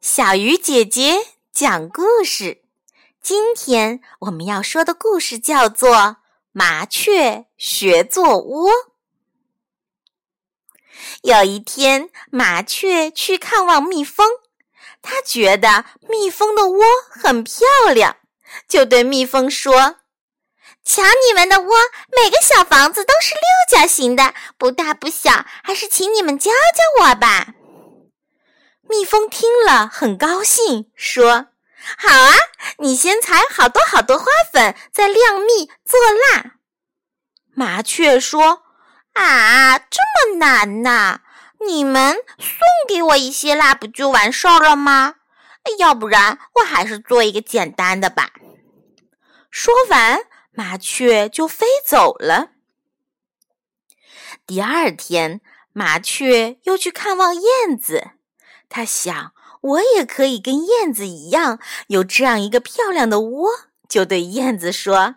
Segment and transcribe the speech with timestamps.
[0.00, 1.18] 小鱼姐姐
[1.52, 2.62] 讲故事。
[3.22, 5.94] 今天我们要说的故事叫做
[6.52, 8.70] 《麻雀学做窝》。
[11.20, 14.26] 有一天，麻雀去看望蜜蜂，
[15.02, 18.16] 它觉得蜜蜂的窝很漂亮，
[18.66, 19.96] 就对蜜蜂说
[20.82, 21.76] ：“瞧你们的窝，
[22.16, 27.56] 每个小房子都是六角形的，不大不小，还是请你们教教我吧。”
[28.90, 31.46] 蜜蜂听了很高兴，说
[31.96, 32.34] ：“好啊，
[32.78, 36.56] 你先采好多好多花粉，再晾蜜做蜡。”
[37.54, 38.64] 麻雀说
[39.14, 41.20] ：“啊，这么难呐！
[41.64, 42.58] 你们送
[42.88, 45.14] 给我一些蜡，不就完事儿了吗？
[45.78, 48.32] 要不然我还是做一个简单的吧。”
[49.52, 52.50] 说完，麻雀就飞走了。
[54.46, 55.40] 第二天，
[55.72, 58.10] 麻雀又去看望燕子。
[58.70, 63.50] 他想，我也可以跟燕子一样有这样一个漂亮的窝，
[63.88, 65.16] 就对燕子说：“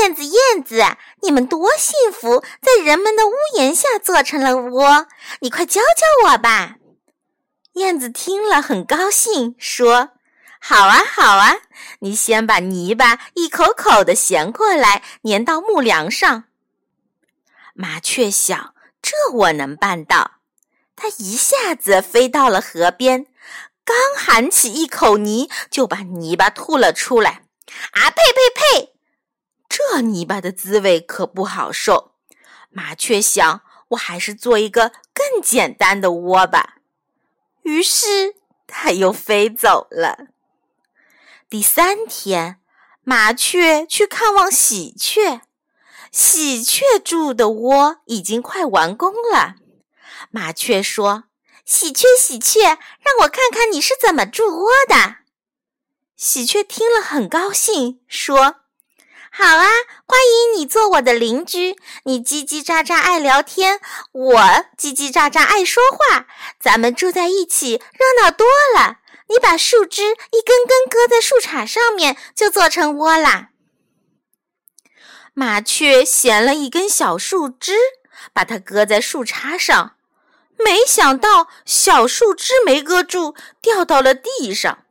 [0.00, 0.82] 燕子，燕子，
[1.22, 5.06] 你们多幸福，在人们的屋檐下做成了窝，
[5.40, 6.76] 你快教教我吧。”
[7.74, 10.10] 燕子听了很高兴，说
[10.58, 11.56] ：“好啊，好啊，
[12.00, 16.44] 你先把泥巴一口口的衔过来，粘到木梁上。”
[17.74, 20.39] 麻雀想，这我能办到。
[21.02, 23.24] 它一下子飞到了河边，
[23.86, 27.44] 刚含起一口泥，就把泥巴吐了出来。
[27.92, 28.92] 啊呸呸呸！
[29.66, 32.12] 这泥巴的滋味可不好受。
[32.68, 36.76] 麻雀想，我还是做一个更简单的窝吧。
[37.62, 38.34] 于是，
[38.66, 40.26] 它又飞走了。
[41.48, 42.60] 第三天，
[43.02, 45.40] 麻雀去看望喜鹊，
[46.12, 49.54] 喜鹊住的窝已经快完工了。
[50.32, 51.24] 麻雀说
[51.66, 55.16] ：“喜鹊，喜鹊，让我看看你是怎么筑窝的。”
[56.16, 58.56] 喜鹊听了很高兴，说
[59.32, 59.66] ：“好啊，
[60.06, 61.76] 欢迎你做我的邻居。
[62.04, 63.80] 你叽叽喳喳爱聊天，
[64.12, 64.36] 我
[64.78, 66.26] 叽叽喳喳爱说话，
[66.60, 68.46] 咱们住在一起热闹多
[68.76, 68.98] 了。
[69.28, 73.48] 你把树枝一根根搁在树杈上面，就做成窝啦。”
[75.34, 77.74] 麻雀衔了一根小树枝，
[78.32, 79.96] 把它搁在树杈上。
[80.64, 84.84] 没想到小树枝没搁住，掉到了地上。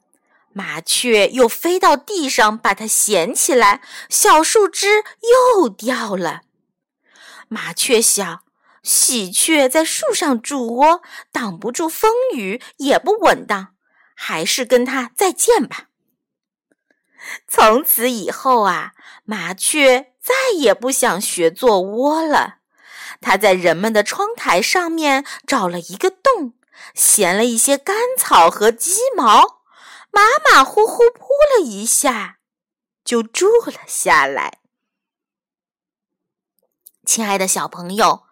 [0.52, 5.03] 麻雀又飞到地上，把它衔起来，小树枝
[5.56, 6.41] 又掉了。
[7.47, 8.44] 麻雀想：
[8.84, 13.75] 喜鹊在树上筑窝，挡不住风雨，也不稳当，
[14.16, 15.86] 还是跟它再见吧。
[17.47, 18.94] 从此以后啊，
[19.25, 22.59] 麻雀再也不想学做窝了。
[23.22, 26.53] 他在人们的窗台上面找了一个洞，
[26.94, 29.62] 衔了一些干草和鸡毛，
[30.12, 31.25] 马马虎虎铺
[31.56, 32.38] 了一下，
[33.03, 34.59] 就住了下来。
[37.06, 38.24] 亲爱的小朋友，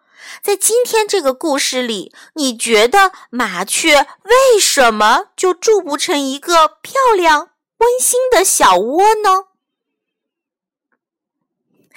[0.42, 9.46] 在今天这个故事里，你觉得麻雀为什么就筑不成一个漂亮、温馨的小窝呢？